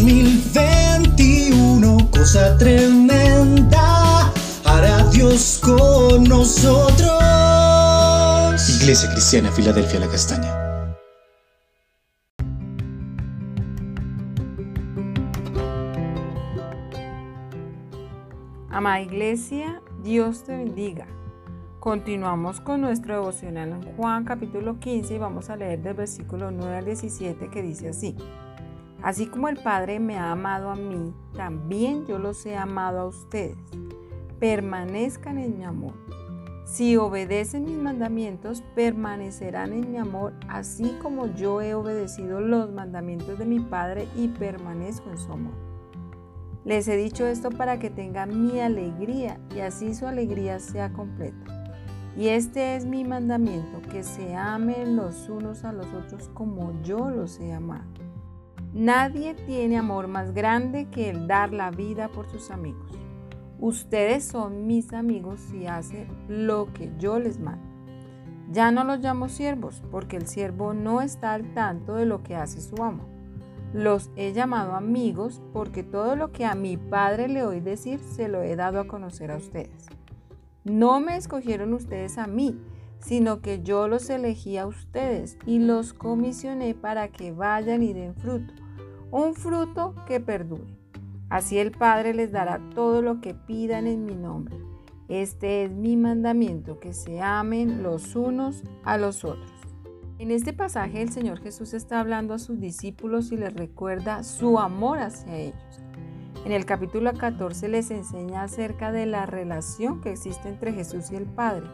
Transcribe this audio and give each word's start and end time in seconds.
2021, 0.00 2.10
cosa 2.10 2.56
tremenda, 2.56 4.32
hará 4.64 5.04
Dios 5.10 5.60
con 5.62 6.24
nosotros. 6.24 7.20
Iglesia 8.80 9.10
Cristiana, 9.10 9.52
Filadelfia, 9.52 10.00
la 10.00 10.08
Castaña. 10.08 10.54
Amada 18.70 19.02
Iglesia, 19.02 19.82
Dios 20.02 20.44
te 20.44 20.56
bendiga. 20.56 21.06
Continuamos 21.78 22.62
con 22.62 22.80
nuestro 22.80 23.16
devocional 23.16 23.72
en 23.72 23.82
Juan 23.96 24.24
capítulo 24.24 24.80
15 24.80 25.14
y 25.14 25.18
vamos 25.18 25.50
a 25.50 25.56
leer 25.56 25.82
del 25.82 25.92
versículo 25.92 26.50
9 26.50 26.78
al 26.78 26.86
17 26.86 27.50
que 27.50 27.60
dice 27.60 27.90
así. 27.90 28.16
Así 29.02 29.26
como 29.26 29.48
el 29.48 29.56
Padre 29.56 29.98
me 29.98 30.18
ha 30.18 30.32
amado 30.32 30.70
a 30.70 30.76
mí, 30.76 31.14
también 31.34 32.06
yo 32.06 32.18
los 32.18 32.44
he 32.44 32.56
amado 32.56 33.00
a 33.00 33.06
ustedes. 33.06 33.56
Permanezcan 34.38 35.38
en 35.38 35.58
mi 35.58 35.64
amor. 35.64 35.94
Si 36.64 36.96
obedecen 36.96 37.64
mis 37.64 37.78
mandamientos, 37.78 38.62
permanecerán 38.74 39.72
en 39.72 39.90
mi 39.90 39.98
amor, 39.98 40.34
así 40.48 40.96
como 41.02 41.26
yo 41.34 41.60
he 41.60 41.74
obedecido 41.74 42.40
los 42.40 42.70
mandamientos 42.70 43.38
de 43.38 43.44
mi 43.44 43.58
Padre 43.58 44.06
y 44.16 44.28
permanezco 44.28 45.10
en 45.10 45.18
su 45.18 45.32
amor. 45.32 45.54
Les 46.64 46.86
he 46.88 46.96
dicho 46.96 47.26
esto 47.26 47.50
para 47.50 47.78
que 47.78 47.88
tengan 47.88 48.46
mi 48.46 48.60
alegría 48.60 49.40
y 49.54 49.60
así 49.60 49.94
su 49.94 50.06
alegría 50.06 50.60
sea 50.60 50.92
completa. 50.92 51.72
Y 52.16 52.28
este 52.28 52.76
es 52.76 52.84
mi 52.84 53.02
mandamiento, 53.02 53.80
que 53.90 54.02
se 54.02 54.36
amen 54.36 54.94
los 54.94 55.28
unos 55.28 55.64
a 55.64 55.72
los 55.72 55.86
otros 55.86 56.28
como 56.34 56.80
yo 56.82 57.10
los 57.10 57.40
he 57.40 57.52
amado. 57.52 58.09
Nadie 58.72 59.34
tiene 59.34 59.78
amor 59.78 60.06
más 60.06 60.32
grande 60.32 60.86
que 60.90 61.10
el 61.10 61.26
dar 61.26 61.52
la 61.52 61.72
vida 61.72 62.08
por 62.08 62.28
sus 62.28 62.52
amigos. 62.52 62.92
Ustedes 63.58 64.24
son 64.24 64.68
mis 64.68 64.92
amigos 64.92 65.40
si 65.40 65.66
hacen 65.66 66.06
lo 66.28 66.72
que 66.72 66.92
yo 66.96 67.18
les 67.18 67.40
mando. 67.40 67.68
Ya 68.52 68.70
no 68.70 68.84
los 68.84 69.00
llamo 69.00 69.28
siervos, 69.28 69.82
porque 69.90 70.16
el 70.16 70.28
siervo 70.28 70.72
no 70.72 71.02
está 71.02 71.34
al 71.34 71.52
tanto 71.52 71.96
de 71.96 72.06
lo 72.06 72.22
que 72.22 72.36
hace 72.36 72.60
su 72.60 72.82
amo. 72.82 73.08
Los 73.72 74.10
he 74.14 74.32
llamado 74.32 74.74
amigos 74.74 75.42
porque 75.52 75.82
todo 75.82 76.14
lo 76.14 76.30
que 76.30 76.44
a 76.44 76.54
mi 76.54 76.76
padre 76.76 77.28
le 77.28 77.44
oí 77.44 77.60
decir 77.60 77.98
se 77.98 78.28
lo 78.28 78.42
he 78.42 78.54
dado 78.54 78.80
a 78.80 78.86
conocer 78.86 79.32
a 79.32 79.36
ustedes. 79.36 79.86
No 80.62 81.00
me 81.00 81.16
escogieron 81.16 81.74
ustedes 81.74 82.18
a 82.18 82.26
mí, 82.26 82.56
sino 83.00 83.40
que 83.40 83.62
yo 83.62 83.88
los 83.88 84.08
elegí 84.10 84.56
a 84.56 84.66
ustedes 84.66 85.36
y 85.46 85.58
los 85.58 85.92
comisioné 85.92 86.74
para 86.74 87.08
que 87.08 87.32
vayan 87.32 87.82
y 87.82 87.92
den 87.92 88.14
fruto, 88.14 88.52
un 89.10 89.34
fruto 89.34 89.94
que 90.06 90.20
perdure. 90.20 90.78
Así 91.28 91.58
el 91.58 91.70
Padre 91.70 92.14
les 92.14 92.32
dará 92.32 92.60
todo 92.74 93.02
lo 93.02 93.20
que 93.20 93.34
pidan 93.34 93.86
en 93.86 94.04
mi 94.04 94.14
nombre. 94.14 94.56
Este 95.08 95.64
es 95.64 95.72
mi 95.72 95.96
mandamiento, 95.96 96.78
que 96.78 96.92
se 96.92 97.20
amen 97.20 97.82
los 97.82 98.14
unos 98.14 98.62
a 98.84 98.96
los 98.96 99.24
otros. 99.24 99.50
En 100.18 100.30
este 100.30 100.52
pasaje 100.52 101.02
el 101.02 101.10
Señor 101.10 101.40
Jesús 101.40 101.72
está 101.72 101.98
hablando 101.98 102.34
a 102.34 102.38
sus 102.38 102.60
discípulos 102.60 103.32
y 103.32 103.36
les 103.36 103.54
recuerda 103.54 104.22
su 104.22 104.58
amor 104.58 104.98
hacia 104.98 105.36
ellos. 105.36 105.80
En 106.44 106.52
el 106.52 106.64
capítulo 106.64 107.12
14 107.12 107.68
les 107.68 107.90
enseña 107.90 108.42
acerca 108.42 108.92
de 108.92 109.06
la 109.06 109.26
relación 109.26 110.00
que 110.00 110.12
existe 110.12 110.48
entre 110.48 110.72
Jesús 110.72 111.10
y 111.10 111.16
el 111.16 111.26
Padre, 111.26 111.66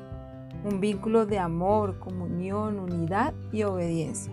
un 0.66 0.80
vínculo 0.80 1.26
de 1.26 1.38
amor, 1.38 2.00
comunión, 2.00 2.80
unidad 2.80 3.32
y 3.52 3.62
obediencia. 3.62 4.32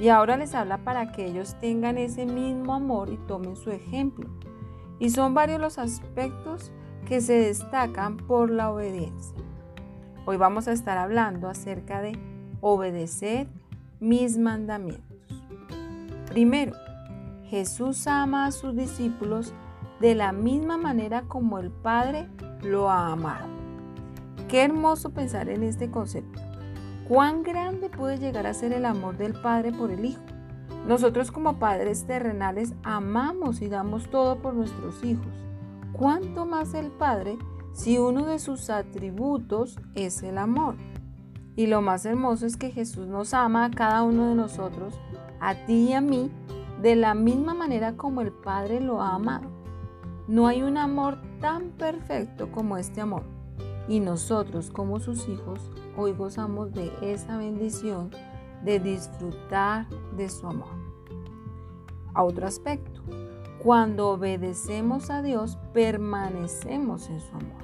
Y 0.00 0.08
ahora 0.08 0.36
les 0.36 0.54
habla 0.54 0.78
para 0.78 1.12
que 1.12 1.26
ellos 1.26 1.54
tengan 1.60 1.96
ese 1.96 2.26
mismo 2.26 2.74
amor 2.74 3.08
y 3.10 3.16
tomen 3.28 3.54
su 3.54 3.70
ejemplo. 3.70 4.28
Y 4.98 5.10
son 5.10 5.32
varios 5.32 5.60
los 5.60 5.78
aspectos 5.78 6.72
que 7.06 7.20
se 7.20 7.34
destacan 7.34 8.16
por 8.16 8.50
la 8.50 8.70
obediencia. 8.70 9.36
Hoy 10.26 10.36
vamos 10.36 10.66
a 10.66 10.72
estar 10.72 10.98
hablando 10.98 11.48
acerca 11.48 12.02
de 12.02 12.18
obedecer 12.60 13.46
mis 14.00 14.38
mandamientos. 14.38 15.04
Primero, 16.30 16.72
Jesús 17.44 18.06
ama 18.06 18.46
a 18.46 18.52
sus 18.52 18.74
discípulos 18.74 19.54
de 20.00 20.14
la 20.14 20.32
misma 20.32 20.78
manera 20.78 21.22
como 21.22 21.58
el 21.58 21.70
Padre 21.70 22.28
lo 22.62 22.90
ha 22.90 23.12
amado. 23.12 23.59
Qué 24.50 24.64
hermoso 24.64 25.10
pensar 25.10 25.48
en 25.48 25.62
este 25.62 25.92
concepto. 25.92 26.40
¿Cuán 27.06 27.44
grande 27.44 27.88
puede 27.88 28.18
llegar 28.18 28.48
a 28.48 28.54
ser 28.54 28.72
el 28.72 28.84
amor 28.84 29.16
del 29.16 29.32
Padre 29.32 29.70
por 29.72 29.92
el 29.92 30.04
Hijo? 30.04 30.24
Nosotros 30.88 31.30
como 31.30 31.60
padres 31.60 32.04
terrenales 32.04 32.74
amamos 32.82 33.62
y 33.62 33.68
damos 33.68 34.10
todo 34.10 34.42
por 34.42 34.54
nuestros 34.54 35.04
hijos. 35.04 35.32
¿Cuánto 35.92 36.46
más 36.46 36.74
el 36.74 36.90
Padre 36.90 37.38
si 37.74 37.98
uno 37.98 38.26
de 38.26 38.40
sus 38.40 38.70
atributos 38.70 39.78
es 39.94 40.20
el 40.24 40.36
amor? 40.36 40.74
Y 41.54 41.68
lo 41.68 41.80
más 41.80 42.04
hermoso 42.04 42.44
es 42.44 42.56
que 42.56 42.72
Jesús 42.72 43.06
nos 43.06 43.34
ama 43.34 43.66
a 43.66 43.70
cada 43.70 44.02
uno 44.02 44.30
de 44.30 44.34
nosotros, 44.34 44.98
a 45.38 45.54
ti 45.66 45.90
y 45.90 45.92
a 45.92 46.00
mí, 46.00 46.28
de 46.82 46.96
la 46.96 47.14
misma 47.14 47.54
manera 47.54 47.96
como 47.96 48.20
el 48.20 48.32
Padre 48.32 48.80
lo 48.80 49.00
ha 49.00 49.14
amado. 49.14 49.48
No 50.26 50.48
hay 50.48 50.62
un 50.62 50.76
amor 50.76 51.18
tan 51.40 51.70
perfecto 51.70 52.50
como 52.50 52.78
este 52.78 53.00
amor. 53.00 53.39
Y 53.88 54.00
nosotros 54.00 54.70
como 54.70 55.00
sus 55.00 55.28
hijos 55.28 55.58
hoy 55.96 56.12
gozamos 56.12 56.72
de 56.72 56.92
esa 57.02 57.36
bendición 57.36 58.10
de 58.64 58.78
disfrutar 58.78 59.86
de 60.16 60.28
su 60.28 60.46
amor. 60.46 60.68
A 62.14 62.22
otro 62.22 62.46
aspecto, 62.46 63.02
cuando 63.62 64.10
obedecemos 64.10 65.10
a 65.10 65.22
Dios, 65.22 65.58
permanecemos 65.72 67.08
en 67.08 67.20
su 67.20 67.36
amor. 67.36 67.60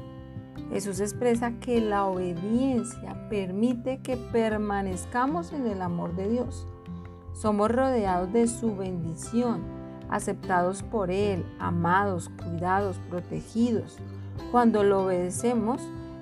Jesús 0.71 1.01
expresa 1.01 1.53
que 1.61 1.81
la 1.81 2.07
obediencia 2.07 3.29
permite 3.29 4.03
que 4.03 4.17
permanezcamos 4.17 5.53
en 5.53 5.67
el 5.67 5.81
amor 5.81 6.15
de 6.17 6.29
Dios. 6.29 6.67
Somos 7.33 7.71
rodeados 7.71 8.33
de 8.33 8.47
su 8.47 8.77
bendición, 8.77 9.63
aceptados 10.09 10.83
por 10.83 11.11
Él, 11.11 11.47
amados, 11.59 12.31
cuidados, 12.43 12.99
protegidos. 13.09 13.99
Cuando 14.51 14.83
lo 14.83 15.05
obedecemos, 15.05 15.81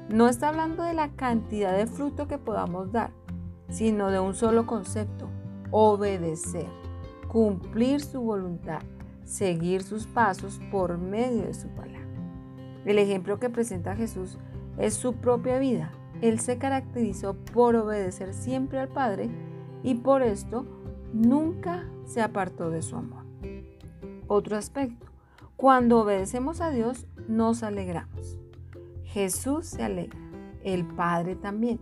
no 0.09 0.29
está 0.29 0.49
hablando 0.49 0.83
de 0.83 0.95
la 0.95 1.11
cantidad 1.13 1.77
de 1.77 1.87
fruto 1.87 2.29
que 2.29 2.39
podamos 2.39 2.93
dar, 2.93 3.11
sino 3.69 4.11
de 4.11 4.21
un 4.21 4.35
solo 4.35 4.67
concepto, 4.67 5.29
obedecer, 5.71 6.69
cumplir 7.29 8.01
su 8.01 8.21
voluntad, 8.21 8.83
seguir 9.25 9.83
sus 9.83 10.07
pasos 10.07 10.61
por 10.71 10.99
medio 10.99 11.43
de 11.43 11.55
su 11.55 11.69
palabra. 11.69 12.01
El 12.85 12.99
ejemplo 12.99 13.39
que 13.39 13.49
presenta 13.49 13.97
Jesús 13.97 14.39
es 14.79 14.95
su 14.95 15.15
propia 15.15 15.59
vida. 15.59 15.91
Él 16.21 16.39
se 16.39 16.59
caracterizó 16.59 17.35
por 17.35 17.75
obedecer 17.77 18.35
siempre 18.35 18.79
al 18.79 18.89
Padre 18.89 19.31
y 19.83 19.95
por 19.95 20.23
esto 20.23 20.67
nunca 21.13 21.89
se 22.05 22.21
apartó 22.21 22.71
de 22.71 22.83
su 22.83 22.97
amor. 22.97 23.25
Otro 24.27 24.57
aspecto, 24.57 25.07
cuando 25.57 26.01
obedecemos 26.01 26.61
a 26.61 26.71
Dios 26.71 27.07
nos 27.27 27.63
alegramos. 27.63 28.44
Jesús 29.15 29.67
se 29.67 29.85
alegra, 29.85 30.19
el 30.65 30.85
Padre 30.85 31.37
también, 31.37 31.79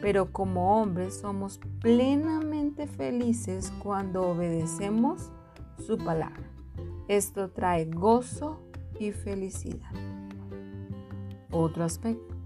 pero 0.00 0.30
como 0.30 0.80
hombres 0.80 1.18
somos 1.18 1.58
plenamente 1.80 2.86
felices 2.86 3.72
cuando 3.82 4.22
obedecemos 4.22 5.32
su 5.84 5.98
palabra. 5.98 6.48
Esto 7.08 7.50
trae 7.50 7.86
gozo 7.86 8.60
y 9.00 9.10
felicidad. 9.10 9.90
Otro 11.50 11.82
aspecto, 11.82 12.36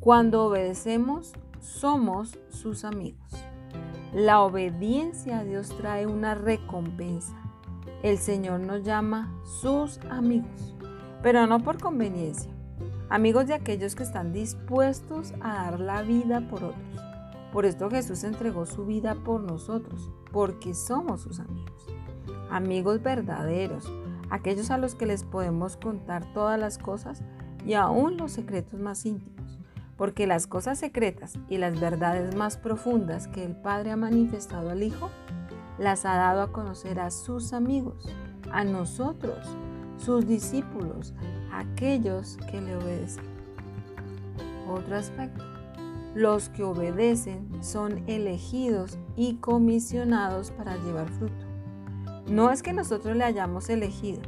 cuando 0.00 0.46
obedecemos 0.46 1.34
somos 1.60 2.36
sus 2.48 2.84
amigos. 2.84 3.30
La 4.12 4.40
obediencia 4.40 5.38
a 5.38 5.44
Dios 5.44 5.68
trae 5.68 6.08
una 6.08 6.34
recompensa. 6.34 7.36
El 8.02 8.18
Señor 8.18 8.58
nos 8.58 8.82
llama 8.82 9.40
sus 9.44 10.00
amigos, 10.10 10.74
pero 11.22 11.46
no 11.46 11.60
por 11.60 11.80
conveniencia. 11.80 12.57
Amigos 13.10 13.46
de 13.46 13.54
aquellos 13.54 13.94
que 13.94 14.02
están 14.02 14.32
dispuestos 14.32 15.32
a 15.40 15.54
dar 15.54 15.80
la 15.80 16.02
vida 16.02 16.46
por 16.48 16.64
otros. 16.64 17.02
Por 17.52 17.64
esto 17.64 17.90
Jesús 17.90 18.24
entregó 18.24 18.66
su 18.66 18.84
vida 18.84 19.14
por 19.14 19.40
nosotros, 19.40 20.10
porque 20.30 20.74
somos 20.74 21.22
sus 21.22 21.40
amigos. 21.40 21.86
Amigos 22.50 23.02
verdaderos, 23.02 23.90
aquellos 24.30 24.70
a 24.70 24.78
los 24.78 24.94
que 24.94 25.06
les 25.06 25.24
podemos 25.24 25.76
contar 25.76 26.32
todas 26.34 26.60
las 26.60 26.76
cosas 26.76 27.22
y 27.64 27.74
aún 27.74 28.16
los 28.16 28.32
secretos 28.32 28.78
más 28.78 29.06
íntimos 29.06 29.38
porque 29.98 30.28
las 30.28 30.46
cosas 30.46 30.78
secretas 30.78 31.34
y 31.50 31.58
las 31.58 31.78
verdades 31.78 32.34
más 32.36 32.56
profundas 32.56 33.26
que 33.26 33.44
el 33.44 33.56
Padre 33.56 33.90
ha 33.90 33.96
manifestado 33.96 34.70
al 34.70 34.84
Hijo, 34.84 35.10
las 35.76 36.06
ha 36.06 36.16
dado 36.16 36.40
a 36.40 36.52
conocer 36.52 37.00
a 37.00 37.10
sus 37.10 37.52
amigos, 37.52 38.08
a 38.52 38.62
nosotros, 38.62 39.44
sus 39.98 40.24
discípulos, 40.26 41.14
aquellos 41.58 42.38
que 42.50 42.60
le 42.60 42.76
obedecen. 42.76 43.24
Otro 44.68 44.96
aspecto, 44.96 45.44
los 46.14 46.48
que 46.48 46.64
obedecen 46.64 47.48
son 47.62 48.02
elegidos 48.06 48.98
y 49.16 49.34
comisionados 49.36 50.50
para 50.50 50.76
llevar 50.76 51.08
fruto. 51.10 51.46
No 52.28 52.50
es 52.50 52.62
que 52.62 52.72
nosotros 52.72 53.16
le 53.16 53.24
hayamos 53.24 53.70
elegido, 53.70 54.20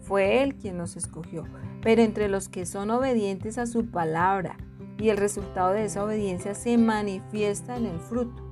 fue 0.00 0.42
Él 0.42 0.54
quien 0.56 0.76
nos 0.76 0.96
escogió, 0.96 1.44
pero 1.82 2.02
entre 2.02 2.28
los 2.28 2.48
que 2.48 2.66
son 2.66 2.90
obedientes 2.90 3.58
a 3.58 3.66
su 3.66 3.86
palabra 3.86 4.56
y 4.98 5.08
el 5.08 5.16
resultado 5.16 5.72
de 5.72 5.84
esa 5.84 6.04
obediencia 6.04 6.54
se 6.54 6.76
manifiesta 6.78 7.76
en 7.76 7.86
el 7.86 7.98
fruto. 8.00 8.42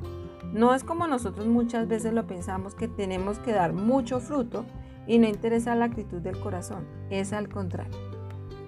No 0.53 0.75
es 0.75 0.83
como 0.83 1.07
nosotros 1.07 1.47
muchas 1.47 1.89
veces 1.89 2.13
lo 2.13 2.27
pensamos 2.27 2.75
que 2.75 2.89
tenemos 2.89 3.39
que 3.39 3.53
dar 3.53 3.75
mucho 3.75 4.19
fruto 4.19 4.65
y 5.07 5.19
no 5.19 5.29
interesa 5.29 5.75
la 5.75 5.87
actitud 5.87 6.21
del 6.21 6.41
corazón, 6.41 6.87
es 7.11 7.33
al 7.33 7.49
contrario. 7.49 8.08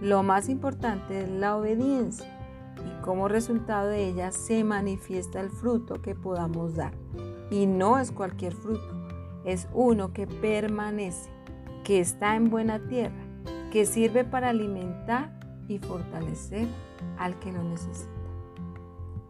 Lo 0.00 0.22
más 0.22 0.48
importante 0.48 1.22
es 1.22 1.28
la 1.28 1.56
obediencia 1.56 2.26
y 2.78 3.02
como 3.02 3.28
resultado 3.28 3.88
de 3.88 4.08
ella 4.08 4.32
se 4.32 4.64
manifiesta 4.64 5.40
el 5.40 5.50
fruto 5.50 6.00
que 6.00 6.14
podamos 6.14 6.74
dar. 6.74 6.94
Y 7.50 7.66
no 7.66 7.98
es 7.98 8.10
cualquier 8.10 8.54
fruto, 8.54 9.10
es 9.44 9.68
uno 9.74 10.12
que 10.12 10.26
permanece, 10.26 11.30
que 11.84 12.00
está 12.00 12.36
en 12.36 12.48
buena 12.48 12.78
tierra, 12.78 13.22
que 13.70 13.84
sirve 13.84 14.24
para 14.24 14.50
alimentar 14.50 15.38
y 15.68 15.78
fortalecer 15.78 16.66
al 17.18 17.38
que 17.38 17.52
lo 17.52 17.62
necesita. 17.62 18.10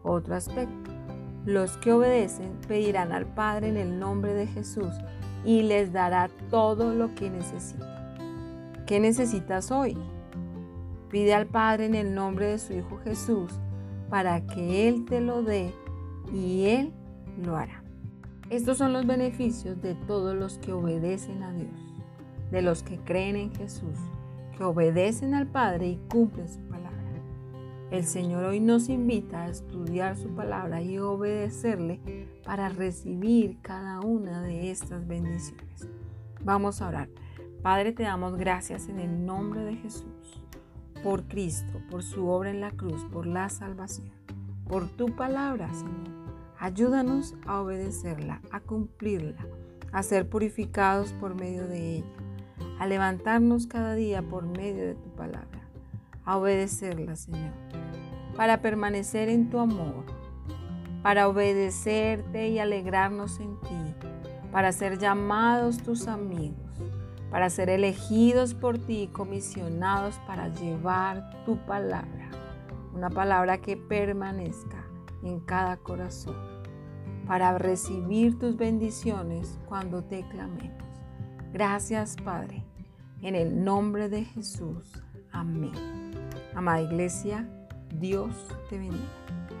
Otro 0.03 0.35
aspecto, 0.35 0.91
los 1.45 1.75
que 1.77 1.91
obedecen 1.91 2.53
pedirán 2.67 3.11
al 3.11 3.25
Padre 3.25 3.67
en 3.69 3.77
el 3.77 3.99
nombre 3.99 4.33
de 4.33 4.47
Jesús 4.47 4.93
y 5.43 5.63
les 5.63 5.91
dará 5.91 6.29
todo 6.49 6.93
lo 6.93 7.13
que 7.15 7.29
necesita. 7.29 8.15
¿Qué 8.85 8.99
necesitas 8.99 9.71
hoy? 9.71 9.97
Pide 11.11 11.33
al 11.33 11.47
Padre 11.47 11.85
en 11.85 11.95
el 11.95 12.15
nombre 12.15 12.47
de 12.47 12.57
su 12.57 12.73
Hijo 12.73 12.97
Jesús 13.03 13.51
para 14.09 14.45
que 14.47 14.87
Él 14.87 15.05
te 15.05 15.19
lo 15.19 15.43
dé 15.43 15.73
y 16.33 16.65
Él 16.65 16.93
lo 17.37 17.57
hará. 17.57 17.83
Estos 18.49 18.77
son 18.77 18.93
los 18.93 19.05
beneficios 19.05 19.81
de 19.81 19.95
todos 19.95 20.35
los 20.35 20.57
que 20.57 20.73
obedecen 20.73 21.43
a 21.43 21.53
Dios, 21.53 22.03
de 22.51 22.61
los 22.61 22.83
que 22.83 22.97
creen 22.99 23.35
en 23.35 23.53
Jesús, 23.55 23.97
que 24.57 24.63
obedecen 24.63 25.33
al 25.33 25.47
Padre 25.47 25.87
y 25.87 25.99
cumplen 26.09 26.49
su 26.49 26.59
palabra. 26.61 26.91
El 27.91 28.05
Señor 28.05 28.45
hoy 28.45 28.61
nos 28.61 28.87
invita 28.87 29.43
a 29.43 29.49
estudiar 29.49 30.15
su 30.15 30.29
palabra 30.29 30.81
y 30.81 30.97
obedecerle 30.97 31.99
para 32.45 32.69
recibir 32.69 33.57
cada 33.61 33.99
una 33.99 34.41
de 34.41 34.71
estas 34.71 35.05
bendiciones. 35.05 35.89
Vamos 36.43 36.81
a 36.81 36.87
orar. 36.87 37.09
Padre, 37.61 37.91
te 37.91 38.03
damos 38.03 38.37
gracias 38.37 38.87
en 38.87 38.99
el 38.99 39.25
nombre 39.25 39.65
de 39.65 39.75
Jesús, 39.75 40.40
por 41.03 41.23
Cristo, 41.27 41.81
por 41.89 42.03
su 42.03 42.27
obra 42.27 42.49
en 42.49 42.61
la 42.61 42.71
cruz, 42.71 43.05
por 43.11 43.25
la 43.25 43.49
salvación, 43.49 44.11
por 44.67 44.87
tu 44.87 45.15
palabra, 45.15 45.73
Señor. 45.73 46.11
Ayúdanos 46.59 47.35
a 47.45 47.59
obedecerla, 47.59 48.41
a 48.51 48.59
cumplirla, 48.59 49.45
a 49.91 50.03
ser 50.03 50.29
purificados 50.29 51.13
por 51.13 51.35
medio 51.35 51.67
de 51.67 51.97
ella, 51.97 52.15
a 52.79 52.87
levantarnos 52.87 53.67
cada 53.67 53.95
día 53.95 54.21
por 54.21 54.45
medio 54.45 54.85
de 54.85 54.95
tu 54.95 55.09
palabra 55.09 55.61
a 56.25 56.37
obedecerla, 56.37 57.15
Señor, 57.15 57.51
para 58.35 58.61
permanecer 58.61 59.29
en 59.29 59.49
tu 59.49 59.59
amor, 59.59 60.05
para 61.03 61.27
obedecerte 61.27 62.49
y 62.49 62.59
alegrarnos 62.59 63.39
en 63.39 63.59
ti, 63.61 63.95
para 64.51 64.71
ser 64.71 64.97
llamados 64.99 65.81
tus 65.81 66.07
amigos, 66.07 66.70
para 67.31 67.49
ser 67.49 67.69
elegidos 67.69 68.53
por 68.53 68.77
ti 68.77 69.03
y 69.03 69.07
comisionados 69.07 70.19
para 70.27 70.49
llevar 70.49 71.43
tu 71.45 71.57
palabra, 71.65 72.29
una 72.93 73.09
palabra 73.09 73.59
que 73.59 73.77
permanezca 73.77 74.85
en 75.23 75.39
cada 75.39 75.77
corazón, 75.77 76.35
para 77.25 77.57
recibir 77.57 78.37
tus 78.37 78.57
bendiciones 78.57 79.57
cuando 79.65 80.03
te 80.03 80.27
clamemos. 80.27 80.83
Gracias, 81.53 82.17
Padre, 82.23 82.65
en 83.21 83.35
el 83.35 83.63
nombre 83.63 84.09
de 84.09 84.25
Jesús. 84.25 85.01
Amén. 85.31 85.71
Amada 86.53 86.81
Iglesia, 86.81 87.47
Dios 87.97 88.35
te 88.69 88.77
bendiga. 88.77 89.60